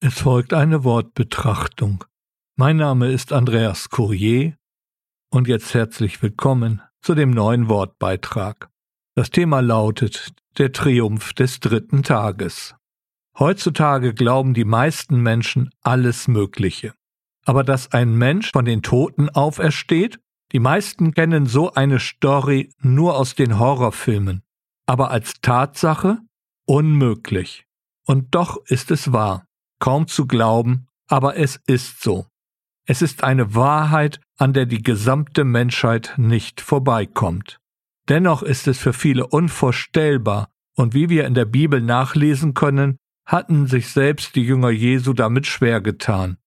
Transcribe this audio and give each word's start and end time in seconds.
Es 0.00 0.20
folgt 0.20 0.54
eine 0.54 0.84
Wortbetrachtung. 0.84 2.04
Mein 2.54 2.76
Name 2.76 3.10
ist 3.10 3.32
Andreas 3.32 3.90
Courier 3.90 4.56
und 5.28 5.48
jetzt 5.48 5.74
herzlich 5.74 6.22
willkommen 6.22 6.80
zu 7.02 7.16
dem 7.16 7.32
neuen 7.32 7.68
Wortbeitrag. 7.68 8.70
Das 9.16 9.30
Thema 9.30 9.58
lautet 9.58 10.34
Der 10.56 10.70
Triumph 10.70 11.32
des 11.32 11.58
dritten 11.58 12.04
Tages. 12.04 12.76
Heutzutage 13.40 14.14
glauben 14.14 14.54
die 14.54 14.64
meisten 14.64 15.20
Menschen 15.20 15.70
alles 15.82 16.28
Mögliche. 16.28 16.94
Aber 17.44 17.64
dass 17.64 17.90
ein 17.90 18.14
Mensch 18.14 18.52
von 18.52 18.66
den 18.66 18.82
Toten 18.82 19.28
aufersteht? 19.28 20.20
Die 20.52 20.60
meisten 20.60 21.12
kennen 21.12 21.46
so 21.46 21.72
eine 21.72 21.98
Story 21.98 22.70
nur 22.80 23.16
aus 23.16 23.34
den 23.34 23.58
Horrorfilmen. 23.58 24.44
Aber 24.86 25.10
als 25.10 25.40
Tatsache? 25.42 26.18
Unmöglich. 26.66 27.64
Und 28.06 28.32
doch 28.36 28.64
ist 28.66 28.92
es 28.92 29.12
wahr 29.12 29.47
kaum 29.78 30.06
zu 30.06 30.26
glauben, 30.26 30.86
aber 31.08 31.36
es 31.36 31.60
ist 31.66 32.02
so. 32.02 32.26
Es 32.86 33.02
ist 33.02 33.22
eine 33.22 33.54
Wahrheit, 33.54 34.20
an 34.36 34.52
der 34.52 34.66
die 34.66 34.82
gesamte 34.82 35.44
Menschheit 35.44 36.14
nicht 36.16 36.60
vorbeikommt. 36.60 37.58
Dennoch 38.08 38.42
ist 38.42 38.66
es 38.66 38.78
für 38.78 38.92
viele 38.92 39.26
unvorstellbar, 39.26 40.48
und 40.74 40.94
wie 40.94 41.08
wir 41.08 41.26
in 41.26 41.34
der 41.34 41.44
Bibel 41.44 41.80
nachlesen 41.80 42.54
können, 42.54 42.96
hatten 43.26 43.66
sich 43.66 43.88
selbst 43.88 44.36
die 44.36 44.42
Jünger 44.42 44.70
Jesu 44.70 45.12
damit 45.12 45.46
schwer 45.46 45.80
getan. 45.80 46.38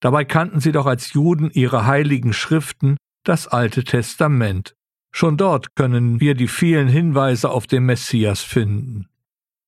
Dabei 0.00 0.24
kannten 0.24 0.60
sie 0.60 0.72
doch 0.72 0.84
als 0.84 1.14
Juden 1.14 1.50
ihre 1.50 1.86
heiligen 1.86 2.34
Schriften, 2.34 2.98
das 3.24 3.48
Alte 3.48 3.84
Testament. 3.84 4.74
Schon 5.12 5.38
dort 5.38 5.74
können 5.74 6.20
wir 6.20 6.34
die 6.34 6.48
vielen 6.48 6.88
Hinweise 6.88 7.48
auf 7.48 7.66
den 7.66 7.84
Messias 7.84 8.42
finden. 8.42 9.08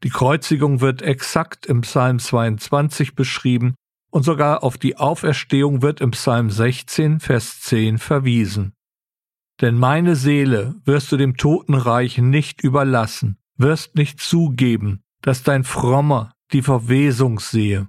Die 0.04 0.10
Kreuzigung 0.10 0.80
wird 0.80 1.02
exakt 1.02 1.66
im 1.66 1.80
Psalm 1.80 2.18
22 2.18 3.14
beschrieben 3.14 3.74
und 4.10 4.22
sogar 4.22 4.62
auf 4.62 4.78
die 4.78 4.96
Auferstehung 4.96 5.82
wird 5.82 6.00
im 6.00 6.12
Psalm 6.12 6.50
16, 6.50 7.20
Vers 7.20 7.60
10 7.60 7.98
verwiesen. 7.98 8.74
Denn 9.60 9.76
meine 9.76 10.14
Seele 10.14 10.76
wirst 10.84 11.10
du 11.10 11.16
dem 11.16 11.36
Totenreich 11.36 12.18
nicht 12.18 12.62
überlassen, 12.62 13.38
wirst 13.56 13.96
nicht 13.96 14.20
zugeben, 14.20 15.02
dass 15.20 15.42
dein 15.42 15.64
Frommer 15.64 16.32
die 16.52 16.62
Verwesung 16.62 17.40
sehe. 17.40 17.88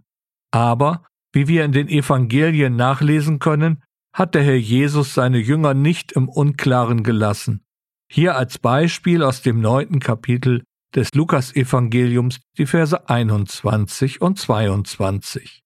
Aber, 0.52 1.04
wie 1.32 1.48
wir 1.48 1.64
in 1.64 1.72
den 1.72 1.88
Evangelien 1.88 2.76
nachlesen 2.76 3.38
können, 3.38 3.84
hat 4.12 4.34
der 4.34 4.42
Herr 4.44 4.58
Jesus 4.58 5.14
seine 5.14 5.38
Jünger 5.38 5.76
nicht 5.76 6.12
im 6.14 6.28
Unklaren 6.28 7.04
gelassen. 7.04 7.64
Hier 8.12 8.36
als 8.36 8.58
Beispiel 8.58 9.22
aus 9.22 9.44
dem 9.44 9.62
neunten 9.62 10.00
Kapitel 10.00 10.64
des 10.96 11.10
Lukasevangeliums 11.14 12.40
die 12.58 12.66
Verse 12.66 13.10
21 13.10 14.22
und 14.22 14.40
22. 14.40 15.62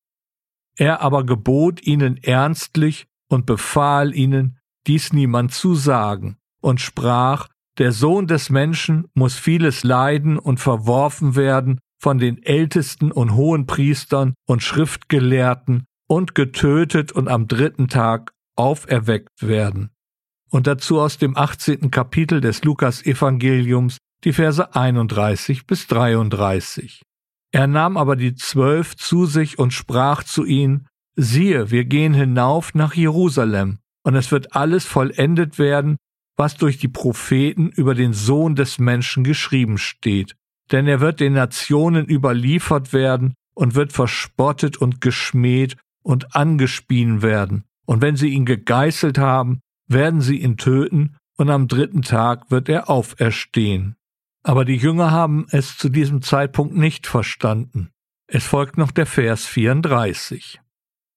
Er 0.78 1.02
aber 1.02 1.24
gebot 1.24 1.86
ihnen 1.86 2.18
ernstlich 2.18 3.06
und 3.30 3.46
befahl 3.46 4.16
ihnen, 4.16 4.60
dies 4.88 5.14
niemand 5.14 5.54
zu 5.54 5.76
sagen, 5.76 6.38
und 6.62 6.82
sprach, 6.82 7.48
der 7.78 7.92
Sohn 7.92 8.28
des 8.28 8.50
Menschen 8.50 9.08
muss 9.14 9.36
vieles 9.36 9.84
leiden 9.84 10.38
und 10.38 10.60
verworfen 10.60 11.36
werden 11.36 11.80
von 12.00 12.18
den 12.20 12.42
Ältesten 12.44 13.12
und 13.12 13.34
Hohenpriestern 13.34 14.34
und 14.46 14.62
Schriftgelehrten 14.62 15.86
und 16.08 16.36
getötet 16.36 17.12
und 17.12 17.28
am 17.28 17.48
dritten 17.48 17.88
Tag 17.88 18.34
auferweckt 18.56 19.42
werden. 19.42 19.90
Und 20.50 20.68
dazu 20.68 21.00
aus 21.00 21.18
dem 21.18 21.36
18. 21.36 21.90
Kapitel 21.90 22.42
des 22.42 22.64
Lukas-Evangeliums 22.64 23.98
die 24.24 24.34
Verse 24.34 24.76
31 24.76 25.68
bis 25.68 25.88
33. 25.88 27.02
Er 27.52 27.68
nahm 27.68 27.98
aber 27.98 28.16
die 28.16 28.36
Zwölf 28.36 28.96
zu 28.96 29.26
sich 29.26 29.60
und 29.60 29.74
sprach 29.74 30.24
zu 30.24 30.46
ihnen, 30.46 30.88
siehe, 31.16 31.70
wir 31.70 31.86
gehen 31.86 32.14
hinauf 32.14 32.74
nach 32.74 32.94
Jerusalem, 32.96 33.80
und 34.04 34.16
es 34.16 34.32
wird 34.32 34.56
alles 34.56 34.86
vollendet 34.86 35.60
werden, 35.60 35.98
was 36.36 36.56
durch 36.56 36.78
die 36.78 36.88
Propheten 36.88 37.70
über 37.70 37.94
den 37.94 38.14
Sohn 38.14 38.56
des 38.56 38.80
Menschen 38.80 39.24
geschrieben 39.24 39.78
steht. 39.78 40.36
Denn 40.72 40.88
er 40.88 41.00
wird 41.00 41.20
den 41.20 41.34
Nationen 41.34 42.08
überliefert 42.08 42.92
werden 42.92 43.36
und 43.54 43.76
wird 43.76 43.94
verspottet 43.94 44.78
und 44.78 45.02
geschmäht 45.02 45.78
und 46.02 46.36
angespien 46.36 47.22
werden. 47.22 47.66
Und 47.86 48.02
wenn 48.02 48.16
sie 48.16 48.30
ihn 48.30 48.46
gegeißelt 48.46 49.18
haben, 49.18 49.60
werden 49.88 50.22
sie 50.22 50.40
ihn 50.40 50.58
töten, 50.58 51.18
und 51.36 51.50
am 51.50 51.68
dritten 51.68 52.04
Tag 52.04 52.52
wird 52.52 52.70
er 52.70 52.90
auferstehen. 52.90 53.96
Aber 54.44 54.66
die 54.66 54.76
Jünger 54.76 55.12
haben 55.12 55.46
es 55.52 55.78
zu 55.78 55.90
diesem 55.90 56.22
Zeitpunkt 56.22 56.76
nicht 56.76 57.08
verstanden. 57.08 57.90
Es 58.28 58.46
folgt 58.46 58.78
noch 58.78 58.92
der 58.92 59.06
Vers 59.06 59.46
34. 59.46 60.60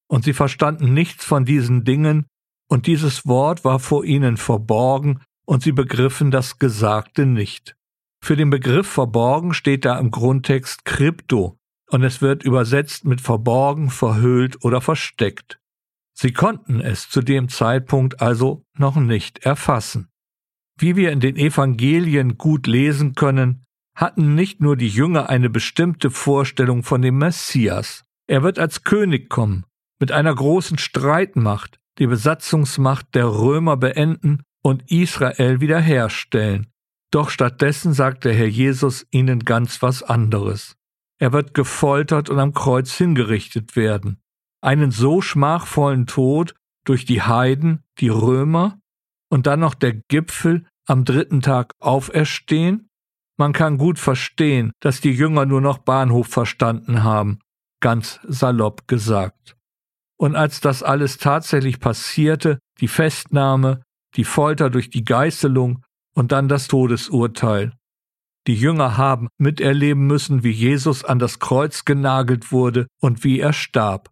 Und 0.09 0.25
sie 0.25 0.33
verstanden 0.33 0.95
nichts 0.95 1.25
von 1.25 1.45
diesen 1.45 1.85
Dingen, 1.85 2.27
und 2.69 2.87
dieses 2.87 3.27
Wort 3.27 3.65
war 3.65 3.79
vor 3.79 4.05
ihnen 4.05 4.37
verborgen, 4.37 5.21
und 5.45 5.63
sie 5.63 5.73
begriffen 5.73 6.31
das 6.31 6.59
Gesagte 6.59 7.27
nicht. 7.27 7.77
Für 8.23 8.37
den 8.37 8.51
Begriff 8.51 8.89
verborgen 8.89 9.55
steht 9.55 9.85
da 9.85 9.99
im 9.99 10.11
Grundtext 10.11 10.85
Krypto, 10.85 11.57
und 11.89 12.03
es 12.03 12.21
wird 12.21 12.43
übersetzt 12.43 13.05
mit 13.05 13.21
verborgen, 13.21 13.91
verhüllt 13.91 14.65
oder 14.65 14.81
versteckt. 14.81 15.61
Sie 16.13 16.33
konnten 16.33 16.81
es 16.81 17.09
zu 17.09 17.21
dem 17.21 17.49
Zeitpunkt 17.49 18.21
also 18.21 18.65
noch 18.77 18.97
nicht 18.97 19.45
erfassen. 19.45 20.09
Wie 20.79 20.97
wir 20.97 21.11
in 21.11 21.21
den 21.21 21.37
Evangelien 21.37 22.37
gut 22.37 22.67
lesen 22.67 23.15
können, 23.15 23.65
hatten 23.97 24.35
nicht 24.35 24.61
nur 24.61 24.77
die 24.77 24.89
Jünger 24.89 25.31
eine 25.31 25.49
bestimmte 25.49 26.11
Vorstellung 26.11 26.83
von 26.83 27.01
dem 27.01 27.17
Messias. 27.17 28.05
Er 28.27 28.43
wird 28.43 28.59
als 28.59 28.85
König 28.85 29.31
kommen, 29.31 29.65
mit 29.99 30.13
einer 30.13 30.35
großen 30.35 30.77
Streitmacht, 30.77 31.79
die 31.99 32.07
Besatzungsmacht 32.07 33.15
der 33.15 33.27
Römer 33.27 33.79
beenden 33.79 34.43
und 34.63 34.91
Israel 34.91 35.61
wiederherstellen. 35.61 36.67
Doch 37.11 37.31
stattdessen 37.31 37.95
sagt 37.95 38.25
der 38.25 38.35
Herr 38.35 38.49
Jesus 38.49 39.07
ihnen 39.11 39.41
ganz 39.41 39.81
was 39.81 40.03
anderes. 40.03 40.77
Er 41.19 41.33
wird 41.33 41.55
gefoltert 41.55 42.29
und 42.29 42.39
am 42.39 42.53
Kreuz 42.53 42.93
hingerichtet 42.93 43.77
werden. 43.77 44.21
Einen 44.61 44.91
so 44.91 45.23
schmachvollen 45.23 46.07
Tod 46.07 46.55
durch 46.85 47.07
die 47.07 47.23
Heiden, 47.23 47.83
die 47.99 48.09
Römer 48.09 48.79
und 49.29 49.47
dann 49.47 49.61
noch 49.61 49.75
der 49.75 49.95
Gipfel 50.09 50.67
am 50.87 51.05
dritten 51.05 51.41
Tag 51.41 51.73
auferstehen? 51.81 52.89
Man 53.39 53.53
kann 53.53 53.77
gut 53.77 53.99
verstehen, 53.99 54.73
dass 54.81 55.01
die 55.01 55.13
Jünger 55.13 55.45
nur 55.45 55.61
noch 55.61 55.79
Bahnhof 55.79 56.29
verstanden 56.29 57.03
haben, 57.03 57.39
ganz 57.81 58.21
salopp 58.27 58.89
gesagt. 58.89 59.57
Und 60.19 60.35
als 60.35 60.61
das 60.61 60.83
alles 60.83 61.19
tatsächlich 61.19 61.79
passierte, 61.79 62.59
die 62.81 62.89
Festnahme, 62.89 63.83
die 64.17 64.25
Folter 64.25 64.71
durch 64.71 64.89
die 64.89 65.05
Geißelung 65.05 65.85
und 66.15 66.33
dann 66.33 66.49
das 66.49 66.69
Todesurteil. 66.69 67.73
Die 68.47 68.55
Jünger 68.55 68.97
haben 68.97 69.29
miterleben 69.39 70.07
müssen, 70.07 70.43
wie 70.43 70.51
Jesus 70.51 71.05
an 71.05 71.19
das 71.19 71.39
Kreuz 71.39 71.85
genagelt 71.85 72.53
wurde 72.53 72.87
und 73.01 73.25
wie 73.25 73.41
er 73.41 73.53
starb. 73.53 74.11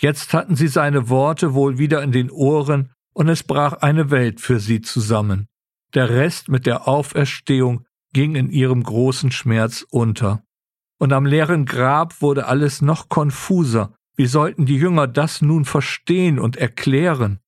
Jetzt 0.00 0.34
hatten 0.34 0.56
sie 0.56 0.68
seine 0.68 1.08
Worte 1.08 1.54
wohl 1.54 1.78
wieder 1.78 2.02
in 2.02 2.12
den 2.12 2.30
Ohren 2.30 2.92
und 3.18 3.28
es 3.28 3.42
brach 3.42 3.72
eine 3.72 4.12
Welt 4.12 4.40
für 4.40 4.60
sie 4.60 4.80
zusammen. 4.80 5.48
Der 5.92 6.08
Rest 6.08 6.48
mit 6.48 6.66
der 6.66 6.86
Auferstehung 6.86 7.84
ging 8.12 8.36
in 8.36 8.48
ihrem 8.48 8.80
großen 8.80 9.32
Schmerz 9.32 9.84
unter. 9.90 10.44
Und 11.00 11.12
am 11.12 11.26
leeren 11.26 11.64
Grab 11.64 12.22
wurde 12.22 12.46
alles 12.46 12.80
noch 12.80 13.08
konfuser. 13.08 13.92
Wie 14.14 14.26
sollten 14.26 14.66
die 14.66 14.76
Jünger 14.76 15.08
das 15.08 15.42
nun 15.42 15.64
verstehen 15.64 16.38
und 16.38 16.56
erklären? 16.56 17.40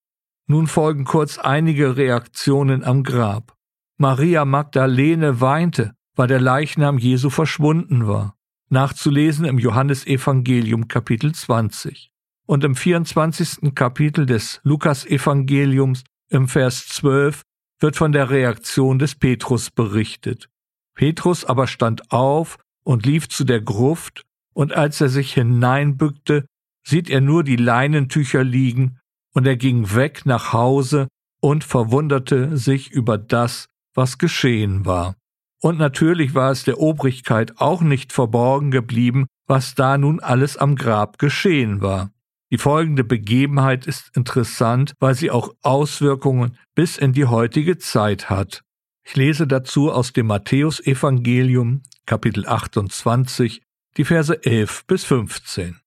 Nun 0.49 0.67
folgen 0.67 1.05
kurz 1.05 1.39
einige 1.39 1.97
Reaktionen 1.97 2.83
am 2.83 3.05
Grab. 3.05 3.57
Maria 3.97 4.45
Magdalene 4.45 5.41
weinte, 5.41 5.95
weil 6.17 6.27
der 6.27 6.41
Leichnam 6.41 6.99
Jesu 6.99 7.31
verschwunden 7.31 8.09
war. 8.09 8.35
Nachzulesen 8.71 9.45
im 9.45 9.61
Johannesevangelium 9.61 10.89
Kapitel 10.89 11.33
20 11.33 12.10
und 12.51 12.65
im 12.65 12.75
24. 12.75 13.77
Kapitel 13.77 14.27
des 14.27 14.61
Lukasevangeliums 14.65 16.03
im 16.31 16.49
Vers 16.49 16.89
12 16.89 17.43
wird 17.79 17.95
von 17.95 18.11
der 18.11 18.29
Reaktion 18.29 18.99
des 18.99 19.15
Petrus 19.15 19.71
berichtet. 19.71 20.49
Petrus 20.97 21.45
aber 21.45 21.69
stand 21.69 22.11
auf 22.11 22.59
und 22.83 23.07
lief 23.07 23.29
zu 23.29 23.45
der 23.45 23.61
Gruft, 23.61 24.25
und 24.53 24.73
als 24.73 25.01
er 25.01 25.09
sich 25.09 25.33
hineinbückte, 25.35 26.45
sieht 26.85 27.09
er 27.09 27.21
nur 27.21 27.45
die 27.45 27.55
Leinentücher 27.55 28.43
liegen, 28.43 28.99
und 29.33 29.47
er 29.47 29.57
ging 29.57 29.95
weg 29.95 30.23
nach 30.27 30.53
Hause 30.53 31.07
und 31.41 31.63
verwunderte 31.63 32.57
sich 32.57 32.91
über 32.91 33.17
das, 33.17 33.67
was 33.95 34.19
geschehen 34.19 34.85
war. 34.85 35.15
Und 35.61 35.79
natürlich 35.79 36.35
war 36.35 36.51
es 36.51 36.65
der 36.65 36.81
Obrigkeit 36.81 37.61
auch 37.61 37.81
nicht 37.81 38.13
verborgen 38.13 38.73
geblieben, 38.73 39.29
was 39.47 39.77
da 39.77 39.97
nun 39.97 40.19
alles 40.19 40.57
am 40.57 40.75
Grab 40.75 41.17
geschehen 41.21 41.81
war. 41.81 42.11
Die 42.53 42.59
folgende 42.59 43.05
Begebenheit 43.05 43.87
ist 43.87 44.11
interessant, 44.17 44.95
weil 44.99 45.15
sie 45.15 45.31
auch 45.31 45.53
Auswirkungen 45.63 46.57
bis 46.75 46.99
in 46.99 47.13
die 47.13 47.27
heutige 47.27 47.79
Zeit 47.79 48.29
hat. 48.29 48.63
Ich 49.05 49.17
lese 49.17 49.47
dazu 49.47 49.91
aus 49.93 50.13
dem 50.13 50.27
Matthäusevangelium, 50.27 51.83
Kapitel 52.07 52.47
28, 52.47 53.63
die 53.97 54.05
Verse 54.05 54.45
11 54.45 54.87
bis 54.87 55.05
15. 55.05 55.81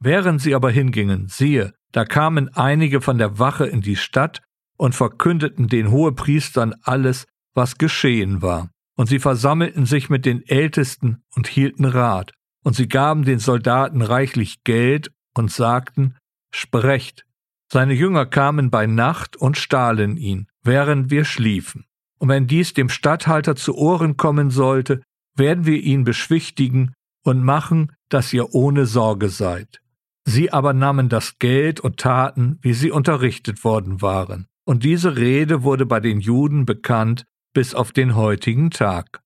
Während 0.00 0.40
sie 0.40 0.54
aber 0.54 0.70
hingingen, 0.70 1.28
siehe, 1.28 1.74
da 1.92 2.04
kamen 2.04 2.48
einige 2.54 3.00
von 3.00 3.18
der 3.18 3.38
Wache 3.38 3.66
in 3.66 3.80
die 3.80 3.96
Stadt 3.96 4.42
und 4.76 4.94
verkündeten 4.94 5.68
den 5.68 5.90
Hohepriestern 5.90 6.74
alles, 6.82 7.26
was 7.54 7.78
geschehen 7.78 8.42
war. 8.42 8.70
Und 8.96 9.08
sie 9.08 9.18
versammelten 9.18 9.86
sich 9.86 10.10
mit 10.10 10.26
den 10.26 10.46
Ältesten 10.46 11.22
und 11.34 11.46
hielten 11.46 11.84
Rat. 11.84 12.32
Und 12.62 12.76
sie 12.76 12.88
gaben 12.88 13.24
den 13.24 13.38
Soldaten 13.38 14.02
reichlich 14.02 14.62
Geld 14.64 15.10
und 15.34 15.50
sagten, 15.50 16.16
Sprecht. 16.52 17.24
Seine 17.72 17.94
Jünger 17.94 18.26
kamen 18.26 18.70
bei 18.70 18.86
Nacht 18.86 19.36
und 19.36 19.56
stahlen 19.56 20.16
ihn, 20.16 20.48
während 20.64 21.10
wir 21.10 21.24
schliefen. 21.24 21.84
Und 22.18 22.28
wenn 22.28 22.46
dies 22.46 22.74
dem 22.74 22.88
Statthalter 22.88 23.54
zu 23.54 23.76
Ohren 23.76 24.16
kommen 24.16 24.50
sollte, 24.50 25.02
werden 25.36 25.64
wir 25.64 25.80
ihn 25.80 26.04
beschwichtigen 26.04 26.92
und 27.24 27.42
machen, 27.42 27.92
dass 28.08 28.32
ihr 28.32 28.54
ohne 28.54 28.86
Sorge 28.86 29.28
seid. 29.28 29.80
Sie 30.24 30.52
aber 30.52 30.72
nahmen 30.72 31.08
das 31.08 31.38
Geld 31.38 31.80
und 31.80 31.98
taten, 31.98 32.58
wie 32.60 32.74
sie 32.74 32.90
unterrichtet 32.90 33.64
worden 33.64 34.02
waren. 34.02 34.46
Und 34.66 34.84
diese 34.84 35.16
Rede 35.16 35.62
wurde 35.62 35.86
bei 35.86 36.00
den 36.00 36.20
Juden 36.20 36.66
bekannt 36.66 37.24
bis 37.54 37.74
auf 37.74 37.92
den 37.92 38.14
heutigen 38.14 38.70
Tag. 38.70 39.22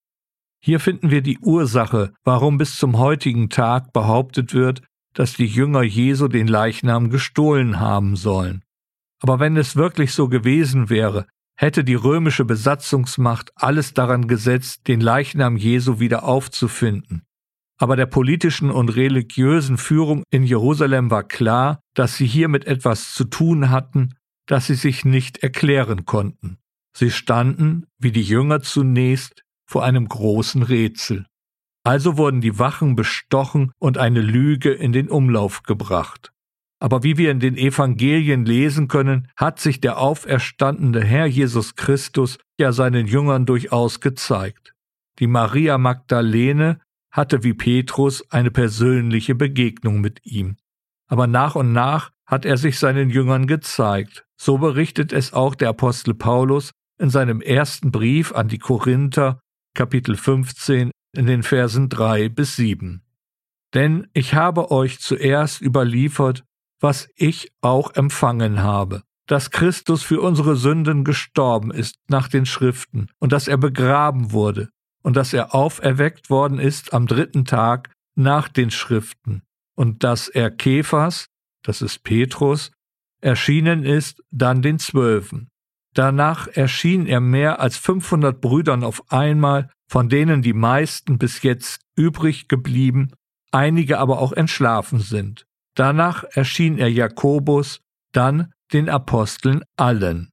Hier 0.62 0.80
finden 0.80 1.10
wir 1.10 1.20
die 1.20 1.38
Ursache, 1.38 2.14
warum 2.24 2.56
bis 2.56 2.78
zum 2.78 2.98
heutigen 2.98 3.50
Tag 3.50 3.92
behauptet 3.92 4.54
wird, 4.54 4.82
dass 5.14 5.34
die 5.34 5.46
Jünger 5.46 5.82
Jesu 5.82 6.28
den 6.28 6.46
Leichnam 6.46 7.08
gestohlen 7.08 7.80
haben 7.80 8.16
sollen. 8.16 8.62
Aber 9.20 9.40
wenn 9.40 9.56
es 9.56 9.76
wirklich 9.76 10.12
so 10.12 10.28
gewesen 10.28 10.90
wäre, 10.90 11.26
hätte 11.56 11.84
die 11.84 11.94
römische 11.94 12.44
Besatzungsmacht 12.44 13.52
alles 13.54 13.94
daran 13.94 14.28
gesetzt, 14.28 14.86
den 14.88 15.00
Leichnam 15.00 15.56
Jesu 15.56 16.00
wieder 16.00 16.24
aufzufinden. 16.24 17.22
Aber 17.78 17.96
der 17.96 18.06
politischen 18.06 18.70
und 18.70 18.90
religiösen 18.90 19.78
Führung 19.78 20.24
in 20.30 20.44
Jerusalem 20.44 21.10
war 21.10 21.24
klar, 21.24 21.80
dass 21.94 22.16
sie 22.16 22.26
hier 22.26 22.48
mit 22.48 22.66
etwas 22.66 23.14
zu 23.14 23.24
tun 23.24 23.70
hatten, 23.70 24.14
das 24.46 24.66
sie 24.66 24.74
sich 24.74 25.04
nicht 25.04 25.38
erklären 25.38 26.04
konnten. 26.04 26.58
Sie 26.96 27.10
standen, 27.10 27.86
wie 27.98 28.12
die 28.12 28.22
Jünger 28.22 28.60
zunächst, 28.60 29.42
vor 29.66 29.84
einem 29.84 30.06
großen 30.06 30.62
Rätsel. 30.62 31.26
Also 31.84 32.16
wurden 32.16 32.40
die 32.40 32.58
Wachen 32.58 32.96
bestochen 32.96 33.72
und 33.78 33.98
eine 33.98 34.22
Lüge 34.22 34.72
in 34.72 34.92
den 34.92 35.08
Umlauf 35.08 35.62
gebracht. 35.62 36.32
Aber 36.80 37.02
wie 37.02 37.16
wir 37.18 37.30
in 37.30 37.40
den 37.40 37.56
Evangelien 37.56 38.44
lesen 38.44 38.88
können, 38.88 39.28
hat 39.36 39.60
sich 39.60 39.80
der 39.80 39.98
auferstandene 39.98 41.04
Herr 41.04 41.26
Jesus 41.26 41.76
Christus 41.76 42.38
ja 42.58 42.72
seinen 42.72 43.06
Jüngern 43.06 43.46
durchaus 43.46 44.00
gezeigt. 44.00 44.74
Die 45.18 45.26
Maria 45.26 45.78
Magdalene 45.78 46.80
hatte 47.10 47.44
wie 47.44 47.54
Petrus 47.54 48.28
eine 48.30 48.50
persönliche 48.50 49.34
Begegnung 49.34 50.00
mit 50.00 50.24
ihm. 50.24 50.56
Aber 51.06 51.26
nach 51.26 51.54
und 51.54 51.72
nach 51.72 52.10
hat 52.26 52.44
er 52.44 52.56
sich 52.56 52.78
seinen 52.78 53.10
Jüngern 53.10 53.46
gezeigt. 53.46 54.26
So 54.36 54.58
berichtet 54.58 55.12
es 55.12 55.32
auch 55.32 55.54
der 55.54 55.68
Apostel 55.68 56.14
Paulus 56.14 56.72
in 56.98 57.10
seinem 57.10 57.40
ersten 57.40 57.92
Brief 57.92 58.32
an 58.32 58.48
die 58.48 58.58
Korinther, 58.58 59.40
Kapitel 59.74 60.16
15, 60.16 60.90
in 61.16 61.26
den 61.26 61.42
Versen 61.42 61.88
3 61.88 62.28
bis 62.28 62.56
7. 62.56 63.02
Denn 63.74 64.06
ich 64.12 64.34
habe 64.34 64.70
euch 64.70 65.00
zuerst 65.00 65.60
überliefert, 65.60 66.44
was 66.80 67.08
ich 67.16 67.52
auch 67.60 67.94
empfangen 67.94 68.62
habe, 68.62 69.02
dass 69.26 69.50
Christus 69.50 70.02
für 70.02 70.20
unsere 70.20 70.56
Sünden 70.56 71.04
gestorben 71.04 71.70
ist 71.70 71.96
nach 72.08 72.28
den 72.28 72.46
Schriften 72.46 73.08
und 73.18 73.32
dass 73.32 73.48
er 73.48 73.56
begraben 73.56 74.32
wurde 74.32 74.68
und 75.02 75.16
dass 75.16 75.32
er 75.32 75.54
auferweckt 75.54 76.30
worden 76.30 76.58
ist 76.58 76.92
am 76.92 77.06
dritten 77.06 77.44
Tag 77.44 77.90
nach 78.14 78.48
den 78.48 78.70
Schriften 78.70 79.42
und 79.74 80.04
dass 80.04 80.28
er 80.28 80.50
Kephas, 80.50 81.28
das 81.62 81.82
ist 81.82 82.04
Petrus, 82.04 82.70
erschienen 83.20 83.84
ist 83.84 84.22
dann 84.30 84.62
den 84.62 84.78
Zwölfen. 84.78 85.48
Danach 85.94 86.48
erschien 86.48 87.06
er 87.06 87.20
mehr 87.20 87.60
als 87.60 87.76
500 87.76 88.40
Brüdern 88.40 88.84
auf 88.84 89.10
einmal, 89.12 89.70
von 89.94 90.08
denen 90.08 90.42
die 90.42 90.54
meisten 90.54 91.18
bis 91.18 91.42
jetzt 91.42 91.82
übrig 91.94 92.48
geblieben, 92.48 93.12
einige 93.52 94.00
aber 94.00 94.18
auch 94.18 94.32
entschlafen 94.32 94.98
sind. 94.98 95.46
Danach 95.76 96.24
erschien 96.32 96.78
er 96.78 96.90
Jakobus, 96.90 97.78
dann 98.10 98.52
den 98.72 98.88
Aposteln 98.88 99.62
allen. 99.76 100.30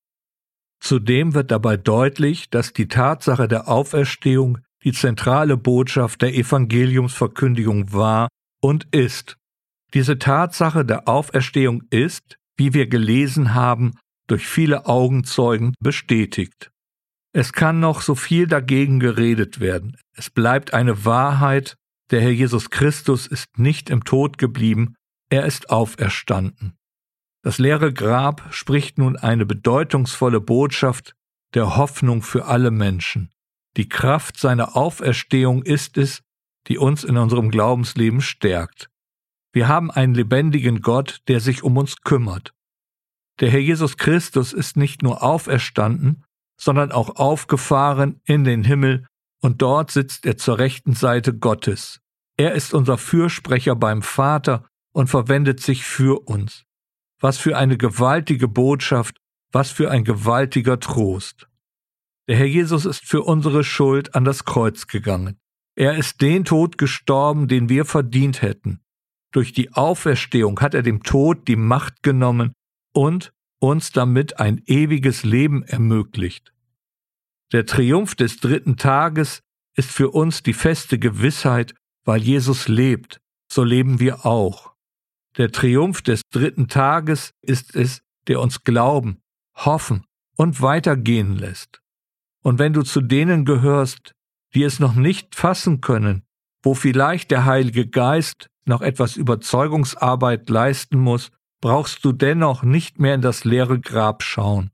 Zudem 0.79 1.35
wird 1.35 1.51
dabei 1.51 1.77
deutlich, 1.77 2.49
dass 2.49 2.73
die 2.73 2.87
Tatsache 2.87 3.47
der 3.47 3.67
Auferstehung 3.67 4.57
die 4.83 4.93
zentrale 4.93 5.57
Botschaft 5.57 6.23
der 6.23 6.33
Evangeliumsverkündigung 6.33 7.93
war 7.93 8.29
und 8.63 8.87
ist. 8.95 9.37
Diese 9.93 10.17
Tatsache 10.17 10.83
der 10.85 11.07
Auferstehung 11.07 11.83
ist, 11.91 12.35
wie 12.57 12.73
wir 12.73 12.87
gelesen 12.87 13.53
haben, 13.53 13.91
durch 14.25 14.47
viele 14.47 14.87
Augenzeugen 14.87 15.75
bestätigt. 15.79 16.70
Es 17.33 17.53
kann 17.53 17.79
noch 17.79 18.01
so 18.01 18.15
viel 18.15 18.47
dagegen 18.47 18.99
geredet 18.99 19.59
werden. 19.59 19.97
Es 20.13 20.29
bleibt 20.29 20.73
eine 20.73 21.05
Wahrheit, 21.05 21.77
der 22.11 22.21
Herr 22.21 22.31
Jesus 22.31 22.69
Christus 22.69 23.25
ist 23.25 23.57
nicht 23.57 23.89
im 23.89 24.03
Tod 24.03 24.37
geblieben, 24.37 24.95
er 25.29 25.45
ist 25.45 25.69
auferstanden. 25.69 26.73
Das 27.41 27.57
leere 27.57 27.93
Grab 27.93 28.53
spricht 28.53 28.97
nun 28.97 29.15
eine 29.15 29.45
bedeutungsvolle 29.45 30.41
Botschaft 30.41 31.15
der 31.53 31.77
Hoffnung 31.77 32.21
für 32.21 32.45
alle 32.45 32.69
Menschen. 32.69 33.31
Die 33.77 33.87
Kraft 33.87 34.37
seiner 34.37 34.75
Auferstehung 34.75 35.63
ist 35.63 35.97
es, 35.97 36.21
die 36.67 36.77
uns 36.77 37.03
in 37.05 37.17
unserem 37.17 37.49
Glaubensleben 37.49 38.21
stärkt. 38.21 38.89
Wir 39.53 39.67
haben 39.67 39.89
einen 39.89 40.13
lebendigen 40.13 40.81
Gott, 40.81 41.21
der 41.27 41.39
sich 41.39 41.63
um 41.63 41.77
uns 41.77 42.01
kümmert. 42.01 42.53
Der 43.39 43.49
Herr 43.49 43.59
Jesus 43.59 43.97
Christus 43.97 44.53
ist 44.53 44.77
nicht 44.77 45.01
nur 45.01 45.23
auferstanden, 45.23 46.23
sondern 46.61 46.91
auch 46.91 47.15
aufgefahren 47.15 48.21
in 48.25 48.43
den 48.43 48.63
Himmel, 48.63 49.07
und 49.41 49.63
dort 49.63 49.89
sitzt 49.89 50.25
er 50.27 50.37
zur 50.37 50.59
rechten 50.59 50.93
Seite 50.93 51.35
Gottes. 51.35 51.99
Er 52.37 52.53
ist 52.53 52.75
unser 52.75 52.99
Fürsprecher 52.99 53.75
beim 53.75 54.03
Vater 54.03 54.67
und 54.93 55.07
verwendet 55.07 55.59
sich 55.59 55.83
für 55.83 56.27
uns. 56.27 56.63
Was 57.19 57.39
für 57.39 57.57
eine 57.57 57.77
gewaltige 57.77 58.47
Botschaft, 58.47 59.17
was 59.51 59.71
für 59.71 59.89
ein 59.89 60.03
gewaltiger 60.03 60.79
Trost. 60.79 61.47
Der 62.27 62.37
Herr 62.37 62.45
Jesus 62.45 62.85
ist 62.85 63.03
für 63.03 63.23
unsere 63.23 63.63
Schuld 63.63 64.13
an 64.13 64.23
das 64.23 64.45
Kreuz 64.45 64.85
gegangen. 64.85 65.39
Er 65.75 65.97
ist 65.97 66.21
den 66.21 66.45
Tod 66.45 66.77
gestorben, 66.77 67.47
den 67.47 67.69
wir 67.69 67.85
verdient 67.85 68.43
hätten. 68.43 68.81
Durch 69.31 69.53
die 69.53 69.73
Auferstehung 69.73 70.59
hat 70.59 70.75
er 70.75 70.83
dem 70.83 71.01
Tod 71.01 71.47
die 71.47 71.55
Macht 71.55 72.03
genommen 72.03 72.53
und 72.93 73.33
uns 73.61 73.91
damit 73.91 74.39
ein 74.39 74.61
ewiges 74.65 75.23
Leben 75.23 75.63
ermöglicht. 75.63 76.51
Der 77.51 77.65
Triumph 77.65 78.15
des 78.15 78.37
dritten 78.37 78.75
Tages 78.75 79.43
ist 79.75 79.91
für 79.91 80.09
uns 80.09 80.41
die 80.41 80.53
feste 80.53 80.97
Gewissheit, 80.97 81.75
weil 82.03 82.21
Jesus 82.21 82.67
lebt, 82.67 83.21
so 83.51 83.63
leben 83.63 83.99
wir 83.99 84.25
auch. 84.25 84.73
Der 85.37 85.51
Triumph 85.51 86.01
des 86.01 86.21
dritten 86.31 86.67
Tages 86.67 87.33
ist 87.41 87.75
es, 87.75 88.01
der 88.27 88.39
uns 88.39 88.63
glauben, 88.63 89.21
hoffen 89.55 90.05
und 90.35 90.61
weitergehen 90.61 91.37
lässt. 91.37 91.81
Und 92.41 92.57
wenn 92.57 92.73
du 92.73 92.81
zu 92.81 92.99
denen 93.01 93.45
gehörst, 93.45 94.13
die 94.55 94.63
es 94.63 94.79
noch 94.79 94.95
nicht 94.95 95.35
fassen 95.35 95.81
können, 95.81 96.23
wo 96.63 96.73
vielleicht 96.73 97.29
der 97.29 97.45
Heilige 97.45 97.87
Geist 97.87 98.49
noch 98.65 98.81
etwas 98.81 99.17
Überzeugungsarbeit 99.17 100.49
leisten 100.49 100.97
muss, 100.97 101.31
brauchst 101.61 102.03
du 102.03 102.11
dennoch 102.11 102.63
nicht 102.63 102.99
mehr 102.99 103.15
in 103.15 103.21
das 103.21 103.45
leere 103.45 103.79
Grab 103.79 104.23
schauen. 104.23 104.71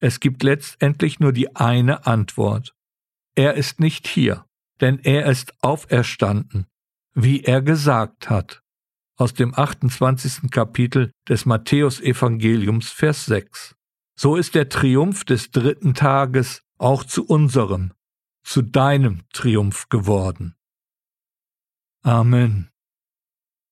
Es 0.00 0.20
gibt 0.20 0.42
letztendlich 0.42 1.20
nur 1.20 1.32
die 1.32 1.56
eine 1.56 2.06
Antwort. 2.06 2.74
Er 3.34 3.54
ist 3.54 3.80
nicht 3.80 4.06
hier, 4.06 4.44
denn 4.80 5.00
er 5.00 5.26
ist 5.26 5.52
auferstanden, 5.62 6.66
wie 7.14 7.42
er 7.42 7.62
gesagt 7.62 8.30
hat 8.30 8.62
aus 9.18 9.34
dem 9.34 9.52
28. 9.52 10.50
Kapitel 10.50 11.12
des 11.28 11.44
Matthäusevangeliums 11.44 12.90
Vers 12.90 13.26
6. 13.26 13.74
So 14.14 14.36
ist 14.36 14.54
der 14.54 14.68
Triumph 14.68 15.24
des 15.24 15.50
dritten 15.50 15.94
Tages 15.94 16.62
auch 16.78 17.04
zu 17.04 17.26
unserem, 17.26 17.92
zu 18.44 18.62
deinem 18.62 19.22
Triumph 19.32 19.88
geworden. 19.88 20.54
Amen. 22.02 22.70